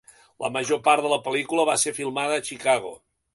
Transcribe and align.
La 0.43 0.49
major 0.53 0.79
part 0.87 1.05
de 1.07 1.11
la 1.11 1.19
pel·lícula 1.27 1.67
va 1.71 1.75
ser 1.83 1.93
filmada 1.99 2.41
a 2.41 2.45
Chicago. 2.49 2.93